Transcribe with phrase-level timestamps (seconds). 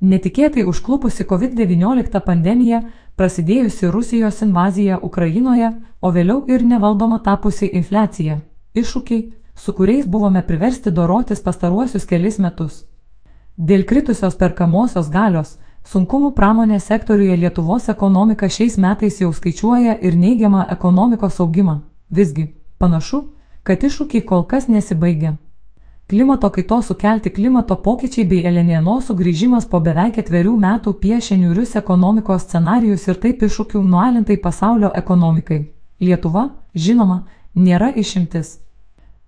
[0.00, 2.82] Netikėtai užklupusi COVID-19 pandemija,
[3.18, 8.38] prasidėjusi Rusijos invazija Ukrainoje, o vėliau ir nevaldoma tapusi infliacija-
[8.80, 12.84] iššūkiai, su kuriais buvome priversti dorotis pastaruosius kelis metus.
[13.58, 20.70] Dėl kritusios perkamosios galios, sunkumų pramonės sektoriuje Lietuvos ekonomika šiais metais jau skaičiuoja ir neigiamą
[20.70, 21.80] ekonomikos augimą.
[22.10, 23.24] Visgi, panašu,
[23.64, 25.36] kad iššūkiai kol kas nesibaigia.
[26.08, 32.46] Klimato kaitos sukelti klimato pokyčiai bei Elenieno sugrįžimas po beveik ketverių metų piešia niurius ekonomikos
[32.46, 35.58] scenarius ir taip iššūkių nualintai pasaulio ekonomikai.
[36.00, 36.44] Lietuva,
[36.74, 37.18] žinoma,
[37.54, 38.54] nėra išimtis.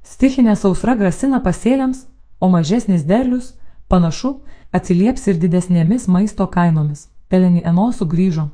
[0.03, 2.07] Stichinė sausra grasina pasėliams,
[2.41, 3.51] o mažesnis derlius,
[3.93, 4.39] panašu,
[4.73, 7.11] atsilieps ir didesnėmis maisto kainomis.
[7.29, 8.47] Elenieno sugrįžo.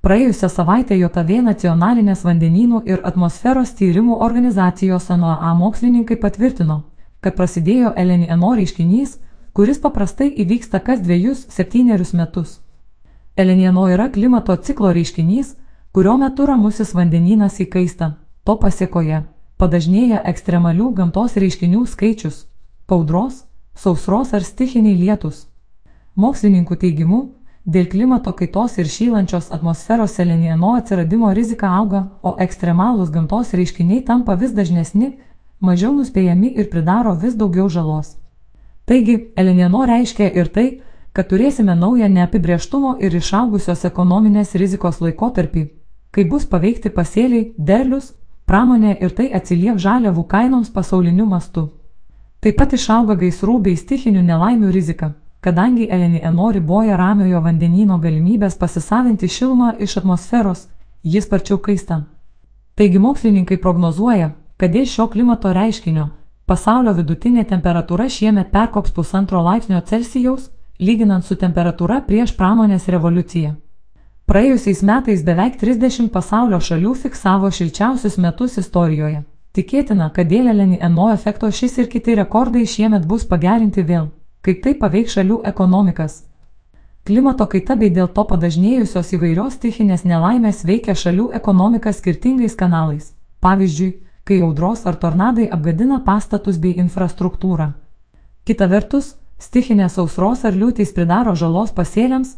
[0.00, 6.80] Praėjusią savaitę JOTV nacionalinės vandenynų ir atmosferos tyrimų organizacijos NOA mokslininkai patvirtino,
[7.22, 9.16] kad prasidėjo LNNO reiškinys,
[9.54, 12.58] kuris paprastai įvyksta kas dviejus septynerius metus.
[13.38, 15.54] LNNO yra klimato ciklo reiškinys,
[15.92, 18.16] kurio metu ramusis vandenynas įkaista.
[18.44, 19.22] To pasiekoje
[19.62, 22.46] padažnėja ekstremalių gamtos reiškinių skaičius-
[22.90, 25.46] paudros, sausros ar stichiniai lietus.
[26.16, 27.20] Mokslininkų teigimu,
[27.64, 34.34] dėl klimato kaitos ir šylančios atmosferos LNNO atsiradimo rizika auga, o ekstremalūs gamtos reiškiniai tampa
[34.34, 35.18] vis dažnesni,
[35.62, 38.16] mažiau nuspėjami ir pridaro vis daugiau žalos.
[38.86, 40.66] Taigi, Elenieno reiškia ir tai,
[41.12, 45.62] kad turėsime naują neapibrieštumo ir išaugusios ekonominės rizikos laikotarpį,
[46.10, 48.12] kai bus paveikti pasėliai, derlius,
[48.46, 51.68] pramonė ir tai atsiliek žaliavų kainoms pasauliniu mastu.
[52.42, 59.28] Taip pat išauga gaisrų bei stichinių nelaimių rizika, kadangi Elenieno riboja ramiojo vandenyno galimybės pasisavinti
[59.28, 60.66] šilumą iš atmosferos,
[61.02, 62.02] jis sparčiau kaista.
[62.74, 66.04] Taigi mokslininkai prognozuoja, kad dėl šio klimato reiškinio
[66.46, 73.56] pasaulio vidutinė temperatūra šiemet perkops pusantro laipsnio Celsijaus, lyginant su temperatūra prieš pramonės revoliuciją.
[74.30, 79.24] Praėjusiais metais beveik 30 pasaulio šalių fiksavo šilčiausius metus istorijoje.
[79.52, 84.12] Tikėtina, kad dėl LNO efekto šis ir kiti rekordai šiemet bus pagerinti vėl,
[84.46, 86.22] kaip tai paveiks šalių ekonomikas.
[87.02, 93.10] Klimato kaita bei dėl to padažnėjusios įvairios stichinės nelaimės veikia šalių ekonomiką skirtingais kanalais.
[93.42, 93.92] Pavyzdžiui,
[94.24, 97.72] kai audros ar tornadai apgadina pastatus bei infrastruktūrą.
[98.46, 102.36] Kita vertus, stichinės sausros ar liūtys pridaro žalos pasėliams,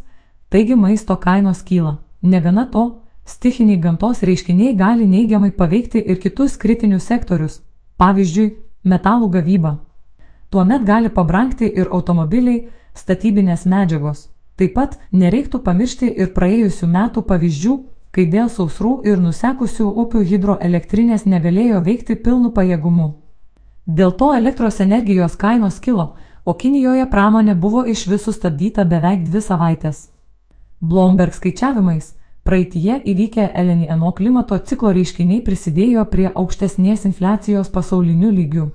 [0.49, 1.99] taigi maisto kainos kyla.
[2.23, 2.85] Negana to,
[3.25, 7.61] stichiniai gamtos reiškiniai gali neigiamai paveikti ir kitus kritinius sektorius,
[8.01, 9.77] pavyzdžiui, metalų gavybą.
[10.51, 14.29] Tuomet gali pabrangti ir automobiliai, statybinės medžiagos.
[14.57, 17.75] Taip pat nereiktų pamiršti ir praėjusių metų pavyzdžių,
[18.15, 23.09] kai dėl sausrų ir nusekusių upių hidroelektrinės negalėjo veikti pilnu pajėgumu.
[23.87, 26.15] Dėl to elektros energijos kainos kilo,
[26.45, 30.09] o Kinijoje pramonė buvo iš visų stabdyta beveik dvi savaitės.
[30.81, 32.15] Bloomberg skaičiavimais,
[32.45, 38.71] praeitie įvykę LNO klimato ciklo reiškiniai prisidėjo prie aukštesnės infliacijos pasauliniu lygiu.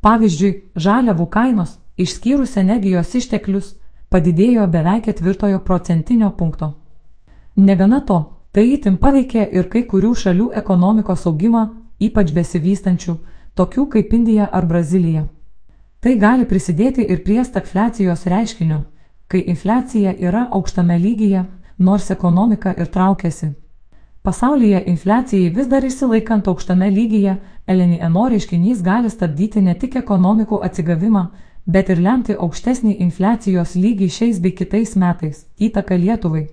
[0.00, 3.74] Pavyzdžiui, žaliavų kainos, išskyrus energijos išteklius,
[4.10, 6.74] padidėjo beveik ketvirtojo procentinio punkto.
[7.56, 11.62] Negana to, Tai įtin paveikė ir kai kurių šalių ekonomikos augimą,
[11.98, 13.14] ypač besivystančių,
[13.58, 15.24] tokių kaip Indija ar Brazilija.
[15.98, 18.78] Tai gali prisidėti ir prie stagfliacijos reiškinio,
[19.26, 21.42] kai infliacija yra aukštame lygyje,
[21.78, 23.50] nors ekonomika ir traukiasi.
[24.22, 31.24] Pasaulyje infliacijai vis dar įsilaikant aukštame lygyje, LNIMO reiškinys gali stabdyti ne tik ekonomikų atsigavimą,
[31.66, 36.52] bet ir lemti aukštesnį infliacijos lygį šiais bei kitais metais- įtaka Lietuvai.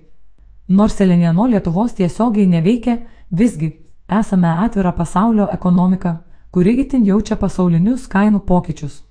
[0.68, 2.98] Nors Elenieno Lietuvos tiesiogiai neveikia,
[3.30, 3.72] visgi
[4.20, 9.02] esame atvira pasaulio ekonomika, kuri itin jaučia pasaulinius kainų pokyčius.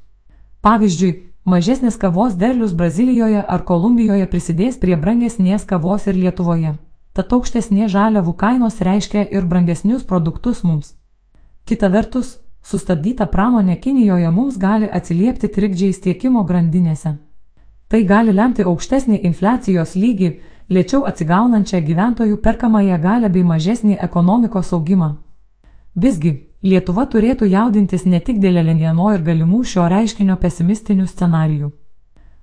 [0.61, 1.11] Pavyzdžiui,
[1.45, 6.75] mažesnis kavos derlius Brazilijoje ar Kolumbijoje prisidės prie brangesnės kavos ir Lietuvoje.
[7.13, 10.93] Tad aukštesnė žaliavų kainos reiškia ir brangesnius produktus mums.
[11.65, 17.17] Kita vertus, sustabdyta pramonė Kinijoje mums gali atsiliepti trikdžiais tiekimo grandinėse.
[17.91, 20.29] Tai gali lemti aukštesnį infliacijos lygį
[20.71, 25.09] lėčiau atsigaunančią gyventojų perkamąją galę bei mažesnį ekonomikos augimą.
[25.95, 26.31] Visgi,
[26.63, 31.71] Lietuva turėtų jaudintis ne tik dėl Lenieno ir galimų šio reiškinio pesimistinių scenarijų.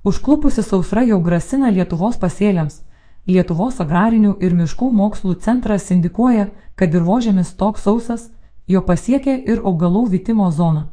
[0.05, 2.81] Užklupusi sausra jau grasina Lietuvos pasėliams.
[3.29, 8.31] Lietuvos agrarinių ir miškų mokslų centras indikuoja, kad dirbožėmis toks sausas,
[8.67, 10.89] jo pasiekia ir augalų vytimo zona.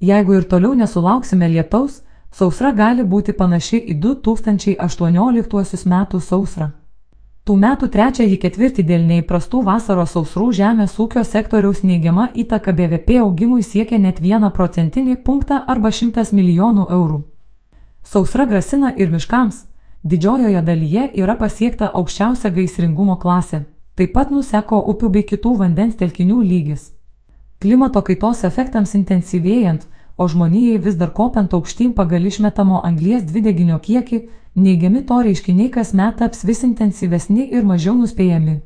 [0.00, 6.70] Jeigu ir toliau nesulauksime lietaus, Sausra gali būti panaši į 2018 metų sausrą.
[7.44, 13.62] Tų metų trečiąjį ketvirtį dėl neįprastų vasaros sausrų žemės ūkio sektoriaus neigiama įtaka BVP augimui
[13.62, 17.22] siekia net 1 procentinį punktą arba 100 milijonų eurų.
[18.04, 19.70] Sausra grasina ir miškams,
[20.02, 23.66] Didžiojoje dalyje yra pasiekta aukščiausia gaisringumo klasė.
[24.00, 26.86] Taip pat nuseko upių bei kitų vandens telkinių lygis.
[27.60, 29.84] Klimato kaitos efektams intensyvėjant,
[30.20, 34.18] o žmonijai vis dar kopiant aukštyn pagal išmetamo anglies dvideginio kiekį,
[34.64, 38.60] neigiami to reiškiniai kas met taps vis intensyvesni ir mažiau nuspėjami.